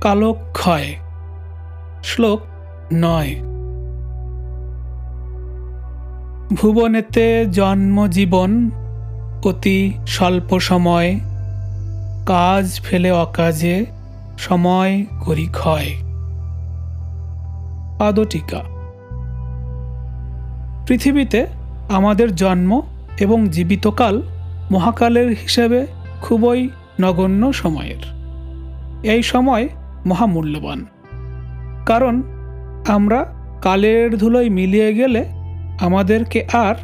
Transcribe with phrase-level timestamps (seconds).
[0.00, 0.94] কালক্ষয়
[2.04, 2.40] শ্লোক
[2.92, 3.34] নয়।
[6.54, 8.70] ভুবনেতে জন্মজীবন,
[9.44, 11.20] অতি স্বল্প সময়,
[12.26, 13.86] কাজ ফেলে অকাজে,
[14.38, 15.86] সময় করি ক্ষয়।
[17.98, 18.62] পাদটিকা।
[20.86, 21.46] পৃথিবীতে
[21.88, 22.82] আমাদের জন্ম
[23.20, 24.22] এবং জীবিতকাল
[24.70, 25.86] মহাকালের হিসেবে
[26.22, 26.68] খুবই
[27.00, 28.16] নগণ্য সময়ের।
[29.02, 29.68] এই সময়
[30.06, 30.86] মহামূল্যবান।
[31.86, 32.22] কারণ
[32.88, 33.26] আমরা
[33.62, 35.24] কালের ধুলোয় মিলিয়ে গেলে
[35.80, 36.74] আমাদেরকে আর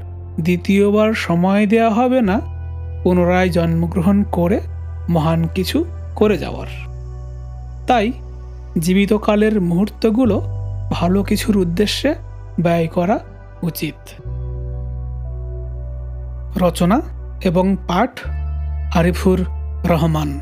[0.40, 2.40] দ্বিতীয়বার সময় দেয়া হবে না,
[3.02, 4.60] পুনরায় জন্মগ্রহণ করে
[5.08, 6.66] মহান কিছু করে যাওয়ার।
[7.86, 8.12] তাই
[8.78, 10.42] জীবিতকালের মুহূর্তগুলো
[10.90, 12.14] ভালো কিছুর উদ্দেশ্যে
[12.60, 13.18] ব্যয় করা
[13.62, 13.94] উচিত।
[16.62, 17.00] রচনা
[17.44, 18.10] এবং পাঠ
[18.96, 19.44] আরিফুর
[19.88, 20.40] রহমান।